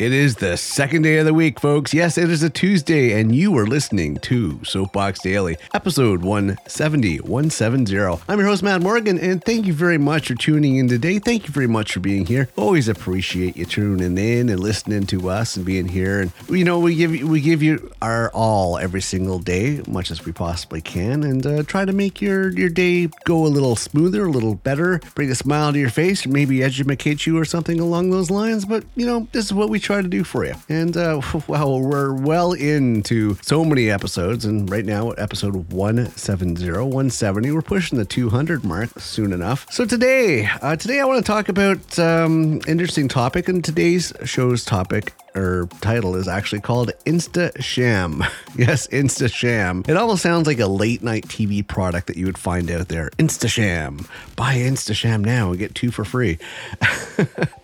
It 0.00 0.14
is 0.14 0.36
the 0.36 0.56
second 0.56 1.02
day 1.02 1.18
of 1.18 1.26
the 1.26 1.34
week, 1.34 1.60
folks. 1.60 1.92
Yes, 1.92 2.16
it 2.16 2.30
is 2.30 2.42
a 2.42 2.48
Tuesday, 2.48 3.20
and 3.20 3.36
you 3.36 3.54
are 3.58 3.66
listening 3.66 4.16
to 4.20 4.58
Soapbox 4.64 5.20
Daily, 5.20 5.58
episode 5.74 6.22
170, 6.22 7.18
170. 7.18 7.98
I'm 8.26 8.38
your 8.38 8.48
host, 8.48 8.62
Matt 8.62 8.80
Morgan, 8.80 9.18
and 9.18 9.44
thank 9.44 9.66
you 9.66 9.74
very 9.74 9.98
much 9.98 10.28
for 10.28 10.34
tuning 10.36 10.76
in 10.76 10.88
today. 10.88 11.18
Thank 11.18 11.46
you 11.46 11.52
very 11.52 11.66
much 11.66 11.92
for 11.92 12.00
being 12.00 12.24
here. 12.24 12.48
Always 12.56 12.88
appreciate 12.88 13.58
you 13.58 13.66
tuning 13.66 14.16
in 14.16 14.48
and 14.48 14.58
listening 14.58 15.04
to 15.08 15.28
us 15.28 15.56
and 15.56 15.66
being 15.66 15.86
here. 15.86 16.22
And 16.22 16.32
you 16.48 16.64
know, 16.64 16.78
we 16.78 16.94
give 16.94 17.14
you 17.14 17.28
we 17.28 17.42
give 17.42 17.62
you 17.62 17.92
our 18.00 18.30
all 18.30 18.78
every 18.78 19.02
single 19.02 19.38
day, 19.38 19.82
much 19.86 20.10
as 20.10 20.24
we 20.24 20.32
possibly 20.32 20.80
can, 20.80 21.24
and 21.24 21.46
uh, 21.46 21.62
try 21.64 21.84
to 21.84 21.92
make 21.92 22.22
your 22.22 22.52
your 22.52 22.70
day 22.70 23.08
go 23.24 23.44
a 23.44 23.48
little 23.48 23.76
smoother, 23.76 24.24
a 24.24 24.30
little 24.30 24.54
better, 24.54 24.98
bring 25.14 25.30
a 25.30 25.34
smile 25.34 25.74
to 25.74 25.78
your 25.78 25.90
face, 25.90 26.24
or 26.24 26.30
maybe 26.30 26.62
educate 26.62 27.26
you 27.26 27.36
or 27.36 27.44
something 27.44 27.78
along 27.78 28.08
those 28.08 28.30
lines. 28.30 28.64
But 28.64 28.84
you 28.96 29.04
know, 29.04 29.28
this 29.32 29.44
is 29.44 29.52
what 29.52 29.68
we 29.68 29.78
try 29.90 30.02
to 30.02 30.08
do 30.08 30.22
for 30.22 30.44
you. 30.44 30.54
And 30.68 30.96
uh, 30.96 31.20
well, 31.48 31.80
we're 31.80 32.14
well 32.14 32.52
into 32.52 33.36
so 33.42 33.64
many 33.64 33.90
episodes, 33.90 34.44
and 34.44 34.70
right 34.70 34.84
now, 34.84 35.10
at 35.10 35.18
episode 35.18 35.72
170, 35.72 36.70
170, 36.70 37.50
we're 37.50 37.62
pushing 37.62 37.98
the 37.98 38.04
200 38.04 38.64
mark 38.64 39.00
soon 39.00 39.32
enough. 39.32 39.66
So 39.70 39.84
today, 39.84 40.48
uh, 40.62 40.76
today 40.76 41.00
I 41.00 41.04
want 41.04 41.24
to 41.24 41.28
talk 41.28 41.48
about 41.48 41.98
um, 41.98 42.60
interesting 42.68 43.08
topic, 43.08 43.48
and 43.48 43.64
today's 43.64 44.12
show's 44.24 44.64
topic 44.64 45.12
or 45.34 45.68
title 45.80 46.16
is 46.16 46.28
actually 46.28 46.60
called 46.60 46.92
Insta 47.04 47.60
Sham. 47.62 48.24
yes, 48.56 48.86
Insta 48.88 49.32
Sham. 49.32 49.84
It 49.88 49.96
almost 49.96 50.22
sounds 50.22 50.46
like 50.46 50.60
a 50.60 50.66
late 50.66 51.02
night 51.02 51.24
TV 51.26 51.66
product 51.66 52.06
that 52.08 52.16
you 52.16 52.26
would 52.26 52.38
find 52.38 52.70
out 52.70 52.88
there. 52.88 53.10
Insta 53.18 53.48
Sham. 53.48 54.06
Buy 54.36 54.56
Insta 54.56 54.94
Sham 54.94 55.22
now 55.22 55.50
and 55.50 55.58
get 55.58 55.74
two 55.74 55.90
for 55.90 56.04
free. 56.04 56.38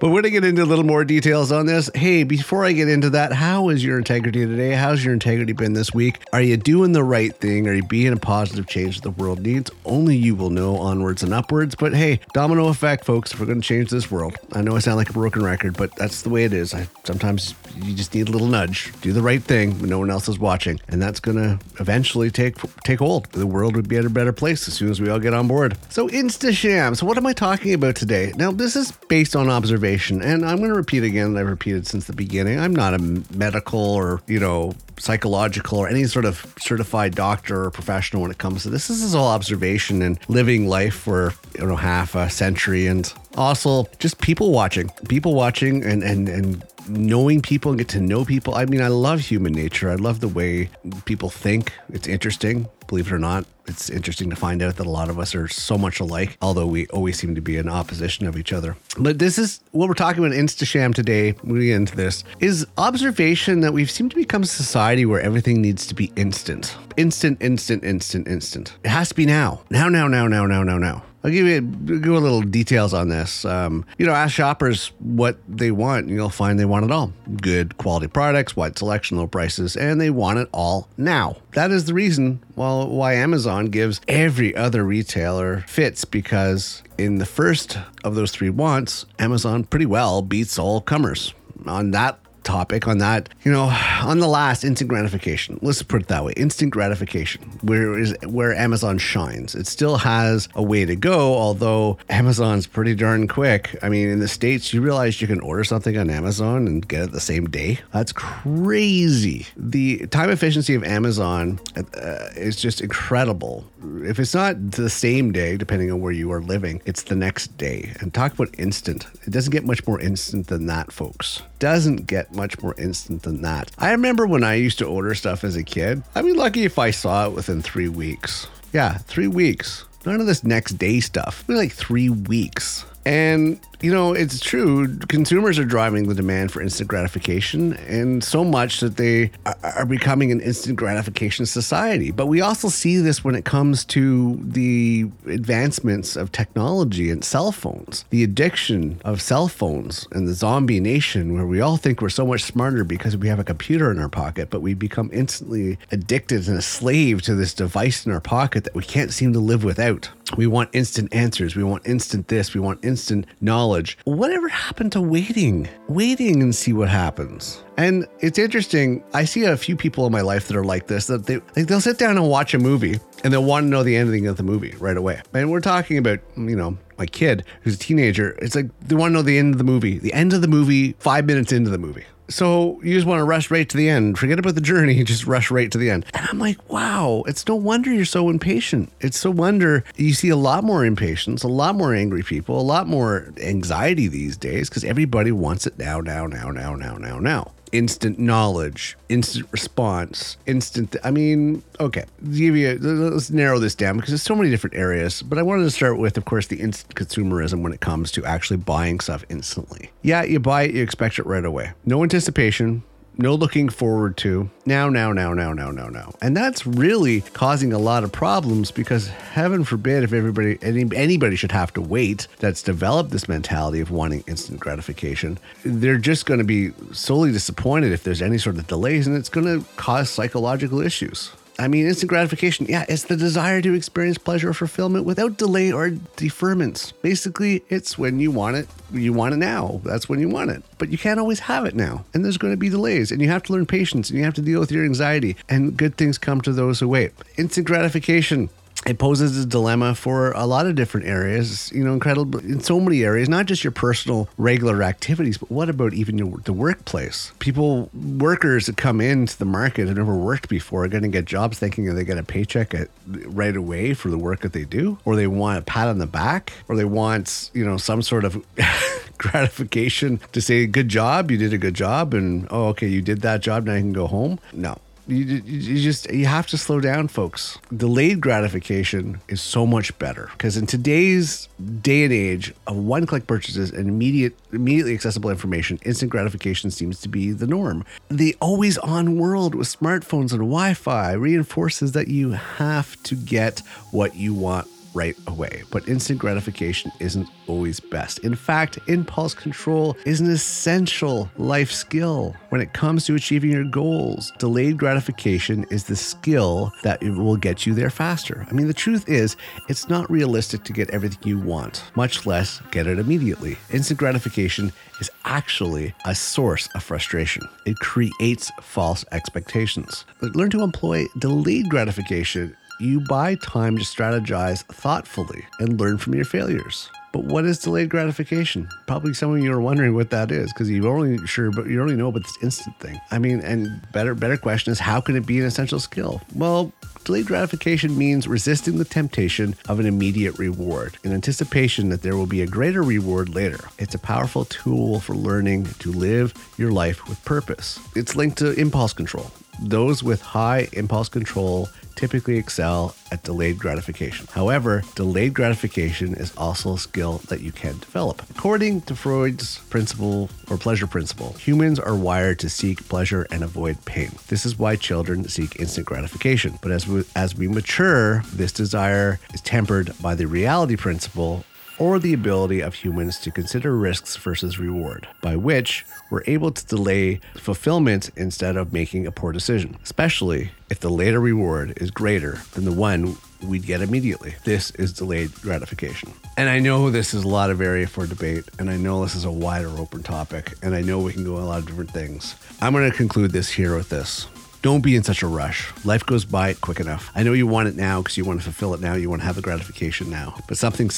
But 0.00 0.08
we're 0.08 0.22
going 0.22 0.24
to 0.24 0.30
get 0.30 0.44
into 0.44 0.62
a 0.62 0.64
little 0.64 0.84
more 0.84 1.04
details 1.04 1.50
on 1.50 1.66
this. 1.66 1.90
Hey, 1.94 2.22
before 2.22 2.64
I 2.64 2.72
get 2.72 2.88
into 2.88 3.10
that, 3.10 3.32
how 3.32 3.68
is 3.70 3.84
your 3.84 3.98
integrity 3.98 4.44
today? 4.46 4.72
How's 4.72 5.04
your 5.04 5.14
integrity 5.14 5.52
been 5.52 5.72
this 5.72 5.94
week? 5.94 6.22
Are 6.32 6.42
you 6.42 6.56
doing 6.56 6.92
the 6.92 7.02
right 7.02 7.34
thing? 7.34 7.66
Are 7.68 7.72
you 7.72 7.82
being 7.82 8.12
a 8.12 8.16
positive 8.16 8.66
change 8.66 8.96
that 8.96 9.02
the 9.02 9.22
world 9.22 9.40
needs? 9.40 9.70
Only 9.84 10.16
you 10.16 10.34
will 10.34 10.50
know 10.50 10.76
onwards 10.76 11.22
and 11.22 11.32
upwards. 11.32 11.74
But 11.74 11.94
hey, 11.94 12.20
domino 12.34 12.68
effect, 12.68 13.04
folks, 13.04 13.32
if 13.32 13.40
we're 13.40 13.46
going 13.46 13.60
to 13.60 13.66
change 13.66 13.90
this 13.90 14.10
world. 14.10 14.36
I 14.52 14.62
know 14.62 14.76
I 14.76 14.80
sound 14.80 14.96
like 14.96 15.10
a 15.10 15.14
broken 15.14 15.42
record, 15.42 15.76
but 15.76 15.94
that's 15.96 16.22
the 16.22 16.28
way 16.28 16.44
it 16.44 16.52
is. 16.52 16.74
I, 16.74 16.86
sometimes 17.04 17.54
you 17.76 17.94
just 17.94 18.14
need 18.14 18.28
a 18.28 18.32
little 18.32 18.48
nudge. 18.48 18.92
Do 19.00 19.12
the 19.12 19.22
right 19.22 19.42
thing 19.42 19.78
when 19.80 19.90
no 19.90 19.98
one 19.98 20.10
else 20.10 20.28
is 20.28 20.38
watching. 20.38 20.80
And 20.88 21.00
that's 21.00 21.20
going 21.20 21.36
to 21.36 21.58
eventually 21.80 22.30
take 22.30 22.56
take 22.84 22.98
hold. 22.98 23.26
The 23.32 23.46
world 23.46 23.76
would 23.76 23.88
be 23.88 23.96
at 23.96 24.04
a 24.04 24.10
better 24.10 24.32
place 24.32 24.68
as 24.68 24.74
soon 24.74 24.90
as 24.90 25.00
we 25.00 25.08
all 25.08 25.18
get 25.18 25.34
on 25.34 25.48
board. 25.48 25.76
So, 25.88 26.08
Insta 26.08 26.52
Sham. 26.52 26.94
So, 26.94 27.06
what 27.06 27.16
am 27.16 27.26
I 27.26 27.32
talking 27.32 27.74
about 27.74 27.96
today? 27.96 28.32
Now, 28.36 28.52
this 28.52 28.76
is 28.76 28.92
based 29.08 29.34
on 29.36 29.45
observation. 29.50 30.22
And 30.22 30.44
I'm 30.44 30.58
going 30.58 30.70
to 30.70 30.76
repeat 30.76 31.04
again, 31.04 31.36
I've 31.36 31.46
repeated 31.46 31.86
since 31.86 32.06
the 32.06 32.12
beginning. 32.12 32.58
I'm 32.58 32.74
not 32.74 32.94
a 32.94 32.98
medical 32.98 33.80
or, 33.80 34.20
you 34.26 34.40
know, 34.40 34.74
psychological 34.98 35.78
or 35.78 35.88
any 35.88 36.04
sort 36.04 36.24
of 36.24 36.54
certified 36.58 37.14
doctor 37.14 37.64
or 37.64 37.70
professional 37.70 38.22
when 38.22 38.30
it 38.30 38.38
comes 38.38 38.62
to 38.62 38.70
this. 38.70 38.88
This 38.88 39.02
is 39.02 39.14
all 39.14 39.28
observation 39.28 40.02
and 40.02 40.18
living 40.28 40.68
life 40.68 40.94
for, 40.94 41.34
you 41.58 41.66
know, 41.66 41.76
half 41.76 42.14
a 42.14 42.30
century 42.30 42.86
and 42.86 43.12
also 43.36 43.86
just 43.98 44.20
people 44.20 44.52
watching, 44.52 44.88
people 45.08 45.34
watching 45.34 45.84
and, 45.84 46.02
and, 46.02 46.28
and 46.28 46.64
knowing 46.88 47.42
people 47.42 47.70
and 47.70 47.78
get 47.78 47.88
to 47.88 48.00
know 48.00 48.24
people. 48.24 48.54
I 48.54 48.64
mean, 48.66 48.82
I 48.82 48.88
love 48.88 49.20
human 49.20 49.52
nature. 49.52 49.90
I 49.90 49.94
love 49.94 50.20
the 50.20 50.28
way 50.28 50.70
people 51.04 51.30
think. 51.30 51.72
It's 51.90 52.06
interesting, 52.06 52.68
believe 52.86 53.06
it 53.06 53.12
or 53.12 53.18
not. 53.18 53.46
It's 53.68 53.90
interesting 53.90 54.30
to 54.30 54.36
find 54.36 54.62
out 54.62 54.76
that 54.76 54.86
a 54.86 54.90
lot 54.90 55.10
of 55.10 55.18
us 55.18 55.34
are 55.34 55.48
so 55.48 55.76
much 55.76 55.98
alike, 55.98 56.36
although 56.40 56.66
we 56.66 56.86
always 56.88 57.18
seem 57.18 57.34
to 57.34 57.40
be 57.40 57.56
in 57.56 57.68
opposition 57.68 58.26
of 58.26 58.36
each 58.36 58.52
other. 58.52 58.76
But 58.96 59.18
this 59.18 59.38
is 59.38 59.60
what 59.72 59.88
we're 59.88 59.94
talking 59.94 60.24
about 60.24 60.36
Instasham 60.36 60.94
today. 60.94 61.34
Moving 61.42 61.70
into 61.70 61.96
this 61.96 62.22
is 62.38 62.66
observation 62.78 63.60
that 63.60 63.72
we've 63.72 63.90
seemed 63.90 64.12
to 64.12 64.16
become 64.16 64.44
a 64.44 64.46
society 64.46 65.04
where 65.04 65.20
everything 65.20 65.60
needs 65.60 65.86
to 65.88 65.94
be 65.94 66.12
instant, 66.14 66.76
instant, 66.96 67.38
instant, 67.42 67.82
instant, 67.82 68.28
instant. 68.28 68.76
It 68.84 68.90
has 68.90 69.08
to 69.08 69.14
be 69.14 69.26
now, 69.26 69.62
now, 69.68 69.88
now, 69.88 70.06
now, 70.06 70.28
now, 70.28 70.46
now, 70.46 70.62
now, 70.62 70.78
now. 70.78 71.02
I'll 71.26 71.32
give 71.32 71.46
you 71.48 71.60
give 71.60 72.12
a 72.12 72.20
little 72.20 72.40
details 72.40 72.94
on 72.94 73.08
this. 73.08 73.44
Um, 73.44 73.84
you 73.98 74.06
know, 74.06 74.12
ask 74.12 74.32
shoppers 74.32 74.92
what 75.00 75.38
they 75.48 75.72
want, 75.72 76.06
and 76.06 76.14
you'll 76.14 76.30
find 76.30 76.56
they 76.56 76.64
want 76.64 76.84
it 76.84 76.92
all: 76.92 77.12
good 77.42 77.76
quality 77.78 78.06
products, 78.06 78.54
wide 78.54 78.78
selection, 78.78 79.16
low 79.16 79.26
prices, 79.26 79.76
and 79.76 80.00
they 80.00 80.08
want 80.08 80.38
it 80.38 80.48
all 80.52 80.88
now. 80.96 81.38
That 81.54 81.72
is 81.72 81.86
the 81.86 81.94
reason 81.94 82.44
well, 82.54 82.86
why 82.88 83.14
Amazon 83.14 83.66
gives 83.66 84.00
every 84.06 84.54
other 84.54 84.84
retailer 84.84 85.64
fits 85.66 86.04
because 86.04 86.84
in 86.96 87.18
the 87.18 87.26
first 87.26 87.76
of 88.04 88.14
those 88.14 88.30
three 88.30 88.50
wants, 88.50 89.04
Amazon 89.18 89.64
pretty 89.64 89.86
well 89.86 90.22
beats 90.22 90.60
all 90.60 90.80
comers 90.80 91.34
on 91.66 91.90
that 91.90 92.20
topic 92.46 92.88
on 92.88 92.98
that, 92.98 93.28
you 93.44 93.52
know, 93.52 93.64
on 94.02 94.20
the 94.20 94.28
last 94.28 94.64
instant 94.64 94.88
gratification. 94.88 95.58
Let's 95.60 95.82
put 95.82 96.02
it 96.02 96.08
that 96.08 96.24
way: 96.24 96.32
instant 96.36 96.70
gratification, 96.70 97.42
where 97.60 97.98
is 97.98 98.14
where 98.24 98.54
Amazon 98.54 98.96
shines. 98.98 99.54
It 99.54 99.66
still 99.66 99.96
has 99.98 100.48
a 100.54 100.62
way 100.62 100.86
to 100.86 100.96
go, 100.96 101.34
although 101.34 101.98
Amazon's 102.08 102.66
pretty 102.66 102.94
darn 102.94 103.28
quick. 103.28 103.76
I 103.82 103.88
mean, 103.88 104.08
in 104.08 104.20
the 104.20 104.28
states, 104.28 104.72
you 104.72 104.80
realize 104.80 105.20
you 105.20 105.26
can 105.26 105.40
order 105.40 105.64
something 105.64 105.98
on 105.98 106.08
Amazon 106.08 106.66
and 106.66 106.86
get 106.86 107.02
it 107.02 107.12
the 107.12 107.20
same 107.20 107.46
day. 107.46 107.80
That's 107.92 108.12
crazy. 108.12 109.46
The 109.56 110.06
time 110.06 110.30
efficiency 110.30 110.74
of 110.74 110.84
Amazon 110.84 111.58
uh, 111.76 112.28
is 112.36 112.56
just 112.56 112.80
incredible. 112.80 113.64
If 114.02 114.18
it's 114.18 114.34
not 114.34 114.72
the 114.72 114.90
same 114.90 115.32
day, 115.32 115.56
depending 115.56 115.90
on 115.90 116.00
where 116.00 116.12
you 116.12 116.30
are 116.32 116.40
living, 116.40 116.80
it's 116.86 117.02
the 117.02 117.16
next 117.16 117.56
day. 117.58 117.92
And 118.00 118.14
talk 118.14 118.32
about 118.32 118.54
instant. 118.58 119.06
It 119.26 119.30
doesn't 119.30 119.52
get 119.52 119.64
much 119.64 119.86
more 119.86 120.00
instant 120.00 120.46
than 120.46 120.66
that, 120.66 120.92
folks. 120.92 121.42
Doesn't 121.58 122.06
get 122.06 122.34
much 122.36 122.62
more 122.62 122.74
instant 122.78 123.22
than 123.22 123.42
that. 123.42 123.70
I 123.78 123.90
remember 123.90 124.26
when 124.26 124.44
I 124.44 124.54
used 124.54 124.78
to 124.78 124.86
order 124.86 125.14
stuff 125.14 125.42
as 125.42 125.56
a 125.56 125.64
kid, 125.64 126.02
I'd 126.14 126.24
be 126.24 126.32
lucky 126.32 126.64
if 126.64 126.78
I 126.78 126.90
saw 126.90 127.26
it 127.26 127.32
within 127.32 127.62
three 127.62 127.88
weeks. 127.88 128.46
Yeah, 128.72 128.98
three 128.98 129.28
weeks. 129.28 129.84
None 130.04 130.20
of 130.20 130.26
this 130.26 130.44
next 130.44 130.74
day 130.74 131.00
stuff. 131.00 131.44
Like 131.48 131.72
three 131.72 132.10
weeks. 132.10 132.84
And, 133.04 133.60
you 133.80 133.92
know, 133.92 134.12
it's 134.12 134.40
true. 134.40 134.96
Consumers 135.08 135.58
are 135.58 135.64
driving 135.64 136.08
the 136.08 136.14
demand 136.14 136.52
for 136.52 136.62
instant 136.62 136.88
gratification, 136.88 137.74
and 137.74 138.22
so 138.22 138.44
much 138.44 138.80
that 138.80 138.96
they 138.96 139.30
are 139.62 139.86
becoming 139.86 140.32
an 140.32 140.40
instant 140.40 140.76
gratification 140.76 141.46
society. 141.46 142.10
But 142.10 142.26
we 142.26 142.40
also 142.40 142.68
see 142.68 142.98
this 142.98 143.22
when 143.22 143.34
it 143.34 143.44
comes 143.44 143.84
to 143.86 144.38
the 144.42 145.10
advancements 145.26 146.16
of 146.16 146.32
technology 146.32 147.10
and 147.10 147.24
cell 147.24 147.52
phones, 147.52 148.04
the 148.10 148.24
addiction 148.24 149.00
of 149.04 149.20
cell 149.20 149.48
phones 149.48 150.08
and 150.12 150.26
the 150.26 150.34
zombie 150.34 150.80
nation, 150.80 151.34
where 151.34 151.46
we 151.46 151.60
all 151.60 151.76
think 151.76 152.00
we're 152.00 152.08
so 152.08 152.26
much 152.26 152.42
smarter 152.42 152.84
because 152.84 153.16
we 153.16 153.28
have 153.28 153.38
a 153.38 153.44
computer 153.44 153.90
in 153.90 153.98
our 153.98 154.08
pocket, 154.08 154.50
but 154.50 154.60
we 154.62 154.74
become 154.74 155.10
instantly 155.12 155.78
addicted 155.92 156.48
and 156.48 156.58
a 156.58 156.62
slave 156.62 157.22
to 157.22 157.34
this 157.34 157.54
device 157.54 158.06
in 158.06 158.12
our 158.12 158.20
pocket 158.20 158.64
that 158.64 158.74
we 158.74 158.82
can't 158.82 159.12
seem 159.12 159.32
to 159.32 159.40
live 159.40 159.64
without. 159.64 160.10
We 160.36 160.46
want 160.46 160.70
instant 160.72 161.14
answers. 161.14 161.54
We 161.54 161.62
want 161.62 161.86
instant 161.86 162.28
this. 162.28 162.52
We 162.52 162.60
want 162.60 162.84
instant 162.84 163.26
knowledge. 163.40 163.65
Whatever 164.04 164.48
happened 164.48 164.92
to 164.92 165.00
waiting? 165.00 165.68
Waiting 165.88 166.42
and 166.42 166.54
see 166.54 166.72
what 166.72 166.88
happens. 166.88 167.62
And 167.76 168.06
it's 168.20 168.38
interesting. 168.38 169.04
I 169.12 169.24
see 169.24 169.44
a 169.44 169.56
few 169.56 169.76
people 169.76 170.06
in 170.06 170.12
my 170.12 170.22
life 170.22 170.48
that 170.48 170.56
are 170.56 170.64
like 170.64 170.86
this. 170.86 171.06
That 171.06 171.26
they 171.26 171.36
like 171.56 171.66
they'll 171.66 171.80
sit 171.80 171.98
down 171.98 172.16
and 172.16 172.28
watch 172.28 172.54
a 172.54 172.58
movie 172.58 172.98
and 173.24 173.32
they'll 173.32 173.44
want 173.44 173.64
to 173.64 173.68
know 173.68 173.82
the 173.82 173.96
ending 173.96 174.26
of 174.26 174.36
the 174.36 174.42
movie 174.42 174.74
right 174.78 174.96
away. 174.96 175.20
And 175.34 175.50
we're 175.50 175.60
talking 175.60 175.98
about 175.98 176.20
you 176.36 176.56
know 176.56 176.78
my 176.98 177.06
kid 177.06 177.44
who's 177.62 177.74
a 177.74 177.78
teenager. 177.78 178.36
It's 178.42 178.54
like 178.54 178.66
they 178.80 178.94
want 178.94 179.12
to 179.12 179.14
know 179.14 179.22
the 179.22 179.38
end 179.38 179.54
of 179.54 179.58
the 179.58 179.64
movie. 179.64 179.98
The 179.98 180.12
end 180.12 180.32
of 180.32 180.42
the 180.42 180.48
movie 180.48 180.92
five 180.98 181.24
minutes 181.24 181.52
into 181.52 181.70
the 181.70 181.78
movie. 181.78 182.04
So 182.28 182.80
you 182.82 182.92
just 182.94 183.06
want 183.06 183.20
to 183.20 183.24
rush 183.24 183.50
right 183.50 183.68
to 183.68 183.76
the 183.76 183.88
end. 183.88 184.18
Forget 184.18 184.38
about 184.38 184.56
the 184.56 184.60
journey, 184.60 185.02
just 185.04 185.26
rush 185.26 185.50
right 185.50 185.70
to 185.70 185.78
the 185.78 185.90
end. 185.90 186.06
And 186.14 186.26
I'm 186.28 186.38
like, 186.38 186.70
wow, 186.70 187.22
it's 187.26 187.46
no 187.46 187.54
wonder 187.54 187.92
you're 187.92 188.04
so 188.04 188.28
impatient. 188.28 188.92
It's 189.00 189.24
no 189.24 189.30
wonder 189.30 189.84
you 189.96 190.12
see 190.12 190.28
a 190.28 190.36
lot 190.36 190.64
more 190.64 190.84
impatience, 190.84 191.42
a 191.42 191.48
lot 191.48 191.76
more 191.76 191.94
angry 191.94 192.22
people, 192.22 192.60
a 192.60 192.62
lot 192.62 192.88
more 192.88 193.32
anxiety 193.40 194.08
these 194.08 194.36
days 194.36 194.68
because 194.68 194.84
everybody 194.84 195.30
wants 195.32 195.66
it 195.66 195.78
now, 195.78 196.00
now, 196.00 196.26
now, 196.26 196.50
now, 196.50 196.74
now, 196.74 196.96
now, 196.96 197.18
now 197.18 197.52
instant 197.76 198.18
knowledge, 198.18 198.96
instant 199.08 199.46
response, 199.52 200.38
instant. 200.46 200.96
I 201.04 201.10
mean, 201.10 201.62
okay, 201.78 202.04
give 202.32 202.56
you. 202.56 202.78
Let's 202.78 203.30
narrow 203.30 203.58
this 203.58 203.74
down 203.74 203.96
because 203.96 204.10
there's 204.10 204.22
so 204.22 204.34
many 204.34 204.50
different 204.50 204.76
areas. 204.76 205.22
But 205.22 205.38
I 205.38 205.42
wanted 205.42 205.64
to 205.64 205.70
start 205.70 205.98
with, 205.98 206.16
of 206.16 206.24
course, 206.24 206.46
the 206.46 206.60
instant 206.60 206.94
consumerism 206.94 207.62
when 207.62 207.72
it 207.72 207.80
comes 207.80 208.10
to 208.12 208.24
actually 208.24 208.56
buying 208.58 209.00
stuff 209.00 209.24
instantly. 209.28 209.90
Yeah, 210.02 210.22
you 210.22 210.40
buy 210.40 210.62
it, 210.62 210.74
you 210.74 210.82
expect 210.82 211.18
it 211.18 211.26
right 211.26 211.44
away. 211.44 211.72
No 211.84 212.02
anticipation, 212.02 212.82
no 213.18 213.34
looking 213.34 213.68
forward 213.68 214.16
to. 214.18 214.50
Now, 214.64 214.88
now, 214.88 215.12
now, 215.12 215.32
now, 215.32 215.52
now, 215.52 215.70
now, 215.70 215.88
now. 215.88 216.12
And 216.20 216.36
that's 216.36 216.66
really 216.66 217.20
causing 217.20 217.72
a 217.72 217.78
lot 217.78 218.04
of 218.04 218.12
problems 218.12 218.70
because 218.70 219.08
heaven 219.08 219.64
forbid 219.64 220.02
if 220.02 220.12
everybody 220.12 220.58
any, 220.62 220.84
anybody 220.94 221.36
should 221.36 221.52
have 221.52 221.72
to 221.74 221.80
wait 221.80 222.28
that's 222.38 222.62
developed 222.62 223.10
this 223.10 223.28
mentality 223.28 223.80
of 223.80 223.90
wanting 223.90 224.24
instant 224.26 224.60
gratification. 224.60 225.38
They're 225.64 225.98
just 225.98 226.26
going 226.26 226.38
to 226.38 226.44
be 226.44 226.72
solely 226.92 227.32
disappointed 227.32 227.92
if 227.92 228.02
there's 228.02 228.22
any 228.22 228.38
sort 228.38 228.56
of 228.56 228.66
delays 228.66 229.06
and 229.06 229.16
it's 229.16 229.28
going 229.28 229.46
to 229.46 229.66
cause 229.76 230.10
psychological 230.10 230.80
issues. 230.80 231.32
I 231.58 231.68
mean, 231.68 231.86
instant 231.86 232.10
gratification, 232.10 232.66
yeah, 232.68 232.84
it's 232.88 233.04
the 233.04 233.16
desire 233.16 233.62
to 233.62 233.74
experience 233.74 234.18
pleasure 234.18 234.50
or 234.50 234.54
fulfillment 234.54 235.06
without 235.06 235.38
delay 235.38 235.72
or 235.72 235.90
deferment. 236.16 236.92
Basically, 237.02 237.64
it's 237.70 237.96
when 237.96 238.20
you 238.20 238.30
want 238.30 238.56
it, 238.56 238.68
you 238.92 239.12
want 239.12 239.34
it 239.34 239.38
now. 239.38 239.80
That's 239.84 240.08
when 240.08 240.20
you 240.20 240.28
want 240.28 240.50
it. 240.50 240.62
But 240.78 240.90
you 240.90 240.98
can't 240.98 241.18
always 241.18 241.40
have 241.40 241.64
it 241.64 241.74
now. 241.74 242.04
And 242.12 242.24
there's 242.24 242.36
going 242.36 242.52
to 242.52 242.58
be 242.58 242.68
delays. 242.68 243.10
And 243.10 243.22
you 243.22 243.28
have 243.28 243.42
to 243.44 243.52
learn 243.52 243.64
patience 243.64 244.10
and 244.10 244.18
you 244.18 244.24
have 244.24 244.34
to 244.34 244.42
deal 244.42 244.60
with 244.60 244.70
your 244.70 244.84
anxiety. 244.84 245.36
And 245.48 245.76
good 245.76 245.96
things 245.96 246.18
come 246.18 246.40
to 246.42 246.52
those 246.52 246.80
who 246.80 246.88
wait. 246.88 247.12
Instant 247.36 247.66
gratification 247.66 248.50
it 248.86 248.98
poses 248.98 249.36
a 249.36 249.46
dilemma 249.46 249.94
for 249.94 250.30
a 250.32 250.46
lot 250.46 250.66
of 250.66 250.76
different 250.76 251.06
areas, 251.06 251.72
you 251.72 251.82
know, 251.82 251.92
incredible 251.92 252.38
in 252.40 252.60
so 252.60 252.78
many 252.78 253.02
areas, 253.02 253.28
not 253.28 253.46
just 253.46 253.64
your 253.64 253.72
personal 253.72 254.28
regular 254.38 254.82
activities, 254.82 255.38
but 255.38 255.50
what 255.50 255.68
about 255.68 255.92
even 255.92 256.16
your, 256.16 256.38
the 256.44 256.52
workplace? 256.52 257.32
People, 257.40 257.90
workers 257.94 258.66
that 258.66 258.76
come 258.76 259.00
into 259.00 259.36
the 259.38 259.44
market 259.44 259.88
have 259.88 259.96
never 259.96 260.14
worked 260.14 260.48
before 260.48 260.84
are 260.84 260.88
going 260.88 261.02
to 261.02 261.08
get 261.08 261.24
jobs 261.24 261.58
thinking 261.58 261.86
that 261.86 261.94
they 261.94 262.04
get 262.04 262.18
a 262.18 262.22
paycheck 262.22 262.74
at, 262.74 262.88
right 263.06 263.56
away 263.56 263.92
for 263.92 264.08
the 264.08 264.18
work 264.18 264.40
that 264.40 264.52
they 264.52 264.64
do, 264.64 264.98
or 265.04 265.16
they 265.16 265.26
want 265.26 265.58
a 265.58 265.62
pat 265.62 265.88
on 265.88 265.98
the 265.98 266.06
back, 266.06 266.52
or 266.68 266.76
they 266.76 266.84
want, 266.84 267.50
you 267.54 267.64
know, 267.64 267.76
some 267.76 268.02
sort 268.02 268.24
of 268.24 268.44
gratification 269.18 270.20
to 270.32 270.40
say, 270.40 270.66
good 270.66 270.88
job, 270.88 271.30
you 271.30 271.36
did 271.36 271.52
a 271.52 271.58
good 271.58 271.74
job, 271.74 272.14
and 272.14 272.46
oh, 272.50 272.68
okay, 272.68 272.86
you 272.86 273.02
did 273.02 273.22
that 273.22 273.40
job, 273.40 273.64
now 273.64 273.74
you 273.74 273.80
can 273.80 273.92
go 273.92 274.06
home. 274.06 274.38
No, 274.52 274.78
you, 275.06 275.42
you 275.44 275.80
just 275.80 276.10
you 276.10 276.26
have 276.26 276.46
to 276.48 276.58
slow 276.58 276.80
down 276.80 277.08
folks. 277.08 277.58
Delayed 277.74 278.20
gratification 278.20 279.20
is 279.28 279.40
so 279.40 279.66
much 279.66 279.96
better 279.98 280.28
because 280.32 280.56
in 280.56 280.66
today's 280.66 281.48
day 281.80 282.04
and 282.04 282.12
age 282.12 282.52
of 282.66 282.76
one 282.76 283.06
click 283.06 283.26
purchases 283.26 283.70
and 283.70 283.88
immediate 283.88 284.36
immediately 284.52 284.94
accessible 284.94 285.30
information 285.30 285.78
instant 285.84 286.10
gratification 286.10 286.70
seems 286.70 287.00
to 287.00 287.08
be 287.08 287.32
the 287.32 287.46
norm. 287.46 287.84
The 288.08 288.36
always 288.40 288.78
on 288.78 289.18
world 289.18 289.54
with 289.54 289.68
smartphones 289.68 290.32
and 290.32 290.40
wi-fi 290.40 291.12
reinforces 291.12 291.92
that 291.92 292.08
you 292.08 292.32
have 292.32 293.00
to 293.04 293.14
get 293.14 293.60
what 293.90 294.16
you 294.16 294.34
want 294.34 294.68
right 294.96 295.16
away. 295.26 295.62
But 295.70 295.86
instant 295.88 296.18
gratification 296.18 296.90
isn't 296.98 297.28
always 297.46 297.78
best. 297.78 298.18
In 298.20 298.34
fact, 298.34 298.78
impulse 298.88 299.34
control 299.34 299.96
is 300.06 300.20
an 300.20 300.30
essential 300.30 301.30
life 301.36 301.70
skill 301.70 302.34
when 302.48 302.60
it 302.60 302.72
comes 302.72 303.04
to 303.04 303.14
achieving 303.14 303.52
your 303.52 303.64
goals. 303.64 304.32
Delayed 304.38 304.78
gratification 304.78 305.66
is 305.70 305.84
the 305.84 305.94
skill 305.94 306.72
that 306.82 307.02
will 307.02 307.36
get 307.36 307.66
you 307.66 307.74
there 307.74 307.90
faster. 307.90 308.46
I 308.50 308.54
mean, 308.54 308.66
the 308.66 308.74
truth 308.74 309.08
is, 309.08 309.36
it's 309.68 309.88
not 309.88 310.10
realistic 310.10 310.64
to 310.64 310.72
get 310.72 310.90
everything 310.90 311.18
you 311.24 311.38
want, 311.38 311.84
much 311.94 312.26
less 312.26 312.60
get 312.70 312.86
it 312.86 312.98
immediately. 312.98 313.58
Instant 313.70 313.98
gratification 313.98 314.72
is 315.00 315.10
actually 315.26 315.94
a 316.06 316.14
source 316.14 316.68
of 316.74 316.82
frustration. 316.82 317.42
It 317.66 317.76
creates 317.76 318.50
false 318.62 319.04
expectations. 319.12 320.06
But 320.20 320.34
learn 320.34 320.50
to 320.50 320.62
employ 320.62 321.04
delayed 321.18 321.68
gratification 321.68 322.56
you 322.78 323.00
buy 323.00 323.34
time 323.36 323.76
to 323.78 323.84
strategize 323.84 324.64
thoughtfully 324.64 325.44
and 325.60 325.80
learn 325.80 325.98
from 325.98 326.14
your 326.14 326.24
failures. 326.24 326.90
But 327.12 327.24
what 327.24 327.46
is 327.46 327.58
delayed 327.58 327.88
gratification? 327.88 328.68
Probably 328.86 329.14
some 329.14 329.34
of 329.34 329.42
you 329.42 329.50
are 329.50 329.60
wondering 329.60 329.94
what 329.94 330.10
that 330.10 330.30
is 330.30 330.52
because 330.52 330.70
you're 330.70 330.86
only 330.86 331.26
sure, 331.26 331.50
but 331.50 331.66
you 331.66 331.80
only 331.80 331.96
know 331.96 332.08
about 332.08 332.24
this 332.24 332.36
instant 332.42 332.78
thing. 332.78 333.00
I 333.10 333.18
mean, 333.18 333.40
and 333.40 333.80
better 333.92 334.14
better 334.14 334.36
question 334.36 334.70
is 334.70 334.78
how 334.78 335.00
can 335.00 335.16
it 335.16 335.24
be 335.24 335.40
an 335.40 335.46
essential 335.46 335.80
skill? 335.80 336.20
Well, 336.34 336.72
delayed 337.04 337.24
gratification 337.24 337.96
means 337.96 338.28
resisting 338.28 338.76
the 338.76 338.84
temptation 338.84 339.54
of 339.66 339.80
an 339.80 339.86
immediate 339.86 340.38
reward 340.38 340.98
in 341.04 341.14
anticipation 341.14 341.88
that 341.88 342.02
there 342.02 342.18
will 342.18 342.26
be 342.26 342.42
a 342.42 342.46
greater 342.46 342.82
reward 342.82 343.30
later. 343.34 343.60
It's 343.78 343.94
a 343.94 343.98
powerful 343.98 344.44
tool 344.44 345.00
for 345.00 345.14
learning 345.14 345.68
to 345.78 345.92
live 345.92 346.34
your 346.58 346.70
life 346.70 347.08
with 347.08 347.24
purpose. 347.24 347.80
It's 347.94 348.14
linked 348.14 348.36
to 348.38 348.52
impulse 348.60 348.92
control. 348.92 349.30
Those 349.62 350.02
with 350.02 350.20
high 350.20 350.68
impulse 350.74 351.08
control 351.08 351.70
typically 351.96 352.36
excel 352.36 352.94
at 353.10 353.24
delayed 353.24 353.58
gratification. 353.58 354.26
However, 354.30 354.82
delayed 354.94 355.34
gratification 355.34 356.14
is 356.14 356.32
also 356.36 356.74
a 356.74 356.78
skill 356.78 357.18
that 357.28 357.40
you 357.40 357.52
can 357.52 357.78
develop. 357.78 358.22
According 358.30 358.82
to 358.82 358.94
Freud's 358.94 359.58
principle 359.70 360.30
or 360.48 360.56
pleasure 360.56 360.86
principle, 360.86 361.32
humans 361.34 361.80
are 361.80 361.96
wired 361.96 362.38
to 362.40 362.48
seek 362.48 362.88
pleasure 362.88 363.26
and 363.30 363.42
avoid 363.42 363.84
pain. 363.84 364.12
This 364.28 364.46
is 364.46 364.58
why 364.58 364.76
children 364.76 365.26
seek 365.28 365.58
instant 365.58 365.86
gratification. 365.86 366.58
But 366.62 366.70
as 366.70 366.86
we, 366.86 367.04
as 367.16 367.34
we 367.34 367.48
mature, 367.48 368.22
this 368.32 368.52
desire 368.52 369.18
is 369.34 369.40
tempered 369.40 369.92
by 370.00 370.14
the 370.14 370.26
reality 370.26 370.76
principle 370.76 371.44
or 371.78 371.98
the 371.98 372.12
ability 372.12 372.60
of 372.60 372.74
humans 372.74 373.18
to 373.20 373.30
consider 373.30 373.76
risks 373.76 374.16
versus 374.16 374.58
reward, 374.58 375.06
by 375.20 375.36
which 375.36 375.84
we're 376.10 376.22
able 376.26 376.50
to 376.50 376.66
delay 376.66 377.20
fulfillment 377.36 378.10
instead 378.16 378.56
of 378.56 378.72
making 378.72 379.06
a 379.06 379.12
poor 379.12 379.32
decision, 379.32 379.76
especially 379.82 380.50
if 380.70 380.80
the 380.80 380.90
later 380.90 381.20
reward 381.20 381.72
is 381.76 381.90
greater 381.90 382.38
than 382.52 382.64
the 382.64 382.72
one 382.72 383.16
we'd 383.42 383.66
get 383.66 383.82
immediately. 383.82 384.34
This 384.44 384.70
is 384.72 384.92
delayed 384.92 385.34
gratification. 385.42 386.12
And 386.36 386.48
I 386.48 386.58
know 386.58 386.90
this 386.90 387.14
is 387.14 387.24
a 387.24 387.28
lot 387.28 387.50
of 387.50 387.60
area 387.60 387.86
for 387.86 388.06
debate, 388.06 388.44
and 388.58 388.70
I 388.70 388.76
know 388.76 389.02
this 389.02 389.14
is 389.14 389.24
a 389.24 389.30
wider 389.30 389.70
open 389.78 390.02
topic, 390.02 390.54
and 390.62 390.74
I 390.74 390.82
know 390.82 391.00
we 391.00 391.12
can 391.12 391.24
go 391.24 391.36
a 391.36 391.38
lot 391.38 391.58
of 391.58 391.66
different 391.66 391.90
things. 391.90 392.36
I'm 392.60 392.72
going 392.72 392.90
to 392.90 392.96
conclude 392.96 393.32
this 393.32 393.50
here 393.50 393.76
with 393.76 393.88
this. 393.88 394.26
Don't 394.62 394.80
be 394.80 394.96
in 394.96 395.04
such 395.04 395.22
a 395.22 395.26
rush. 395.26 395.72
Life 395.84 396.04
goes 396.06 396.24
by 396.24 396.54
quick 396.54 396.80
enough. 396.80 397.10
I 397.14 397.22
know 397.22 397.32
you 397.32 397.46
want 397.46 397.68
it 397.68 397.76
now 397.76 398.00
because 398.02 398.16
you 398.16 398.24
want 398.24 398.40
to 398.40 398.44
fulfill 398.44 398.74
it 398.74 398.80
now. 398.80 398.94
You 398.94 399.08
want 399.08 399.22
to 399.22 399.26
have 399.26 399.36
the 399.36 399.42
gratification 399.42 400.10
now. 400.10 400.34
But 400.48 400.56
something 400.56 400.90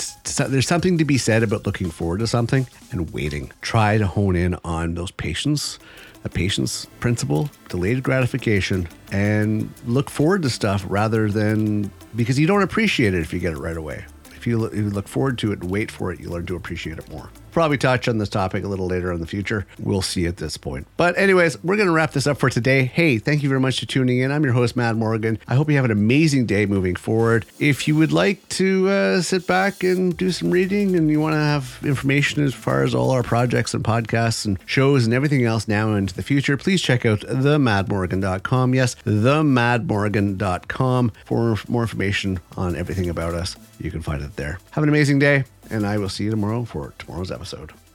there's 0.49 0.67
something 0.67 0.99
to 0.99 1.05
be 1.05 1.19
said 1.19 1.43
about 1.43 1.67
looking 1.67 1.91
forward 1.91 2.21
to 2.21 2.27
something 2.27 2.67
and 2.93 3.11
waiting. 3.11 3.53
Try 3.61 3.99
to 3.99 4.07
hone 4.07 4.37
in 4.37 4.57
on 4.65 4.95
those 4.95 5.11
patience, 5.11 5.79
the 6.23 6.31
patience 6.31 6.87
principle, 7.01 7.51
delayed 7.69 8.03
gratification, 8.03 8.89
and 9.13 9.71
look 9.87 10.09
forward 10.09 10.43
to 10.43 10.51
stuff 10.51 10.85
rather 10.89 11.31
than 11.31 11.91
because 12.17 12.39
you 12.39 12.47
don't 12.47 12.63
appreciate 12.63 13.13
it 13.13 13.21
if 13.21 13.33
you 13.33 13.39
get 13.41 13.53
it 13.53 13.59
right 13.59 13.77
away. 13.77 14.05
If 14.35 14.47
you 14.47 14.65
if 14.67 14.75
you 14.75 14.91
look 14.91 15.09
forward 15.09 15.37
to 15.39 15.53
it 15.53 15.61
and 15.61 15.71
wait 15.71 15.91
for 15.91 16.13
it, 16.13 16.21
you 16.21 16.31
learn 16.31 16.47
to 16.47 16.57
appreciate 16.57 16.99
it 16.99 17.11
more 17.11 17.29
probably 17.51 17.79
touch 17.79 18.09
on 18.09 18.19
this 18.19 18.29
topic 18.29 18.65
a 18.65 18.69
little 18.69 18.87
later 18.87 19.13
in 19.13 19.21
the 19.21 19.27
future. 19.27 19.67
We'll 19.79 20.03
see 20.03 20.27
at 20.27 20.37
this 20.37 20.57
point. 20.57 20.87
But, 20.97 21.19
anyways, 21.19 21.63
we're 21.63 21.77
going 21.77 21.89
to 21.89 21.93
wrap 21.93 22.13
this 22.13 22.27
up 22.27 22.39
for 22.39 22.51
today. 22.51 22.85
Hey, 22.85 23.19
thank 23.19 23.43
you 23.43 23.49
very 23.49 23.61
much 23.61 23.81
for 23.81 23.87
tuning 23.87 24.19
in. 24.19 24.31
I'm 24.31 24.45
your 24.45 24.53
host, 24.53 24.77
Matt 24.77 24.97
Morgan. 24.97 25.39
I 25.49 25.55
hope 25.55 25.69
you 25.69 25.77
have 25.77 25.85
an 25.85 25.91
amazing 25.91 26.47
day 26.47 26.67
moving 26.67 26.97
forward. 26.97 27.47
If 27.59 27.89
you 27.89 27.97
would 27.97 28.13
like 28.13 28.49
to 28.51 28.89
uh, 28.89 29.23
sit 29.23 29.47
back 29.47 29.83
and 29.83 30.17
do 30.17 30.31
some 30.31 30.51
reading 30.51 30.97
and 30.97 31.11
you 31.11 31.21
want 31.21 31.35
to 31.35 31.41
have 31.41 31.79
information 31.83 32.45
as 32.45 32.55
far 32.55 32.83
as 32.83 32.95
all 32.95 33.11
our 33.11 33.23
projects 33.23 33.75
and 33.75 33.85
podcasts 33.85 34.45
and 34.45 34.59
shows 34.67 35.05
and 35.05 35.15
everything 35.15 35.45
else 35.45 35.69
now 35.69 35.95
into 35.95 36.15
the 36.15 36.23
future, 36.23 36.57
please 36.57 36.83
check 36.83 37.05
out 37.05 37.21
themadmorgan.com. 37.21 38.75
Yes, 38.75 38.95
themadmorgan.com 39.07 41.13
for 41.25 41.57
more 41.69 41.83
information 41.83 42.41
on 42.57 42.77
everything 42.77 43.11
about 43.11 43.35
us. 43.35 43.57
You 43.81 43.91
can 43.91 44.03
find 44.03 44.23
it 44.23 44.37
there. 44.37 44.59
Have 44.73 44.83
an 44.83 44.89
amazing 44.89 45.19
day 45.19 45.45
and 45.71 45.87
I 45.87 45.99
will 45.99 46.09
see 46.09 46.25
you 46.25 46.31
tomorrow 46.31 46.65
for 46.65 46.95
tomorrow's 46.99 47.31
episode. 47.49 47.88